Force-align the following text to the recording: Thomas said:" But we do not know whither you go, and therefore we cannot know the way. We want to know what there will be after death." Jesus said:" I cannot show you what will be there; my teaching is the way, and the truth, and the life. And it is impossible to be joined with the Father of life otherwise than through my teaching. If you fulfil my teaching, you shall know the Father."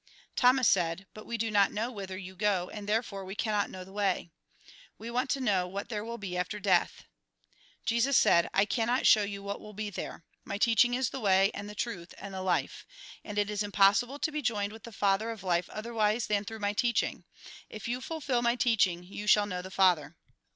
Thomas 0.35 0.67
said:" 0.67 1.05
But 1.13 1.27
we 1.27 1.37
do 1.37 1.51
not 1.51 1.71
know 1.71 1.91
whither 1.91 2.17
you 2.17 2.35
go, 2.35 2.71
and 2.73 2.89
therefore 2.89 3.23
we 3.23 3.35
cannot 3.35 3.69
know 3.69 3.83
the 3.83 3.91
way. 3.93 4.31
We 4.97 5.11
want 5.11 5.29
to 5.29 5.39
know 5.39 5.67
what 5.67 5.89
there 5.89 6.03
will 6.03 6.17
be 6.17 6.35
after 6.35 6.59
death." 6.59 7.03
Jesus 7.85 8.17
said:" 8.17 8.49
I 8.55 8.65
cannot 8.65 9.05
show 9.05 9.21
you 9.21 9.43
what 9.43 9.61
will 9.61 9.73
be 9.75 9.91
there; 9.91 10.25
my 10.43 10.57
teaching 10.57 10.95
is 10.95 11.11
the 11.11 11.19
way, 11.19 11.51
and 11.53 11.69
the 11.69 11.75
truth, 11.75 12.15
and 12.17 12.33
the 12.33 12.41
life. 12.41 12.83
And 13.23 13.37
it 13.37 13.51
is 13.51 13.61
impossible 13.61 14.17
to 14.17 14.31
be 14.31 14.41
joined 14.41 14.73
with 14.73 14.85
the 14.85 14.91
Father 14.91 15.29
of 15.29 15.43
life 15.43 15.69
otherwise 15.69 16.25
than 16.25 16.45
through 16.45 16.61
my 16.61 16.73
teaching. 16.73 17.23
If 17.69 17.87
you 17.87 18.01
fulfil 18.01 18.41
my 18.41 18.55
teaching, 18.55 19.03
you 19.03 19.27
shall 19.27 19.45
know 19.45 19.61
the 19.61 19.69
Father." 19.69 20.17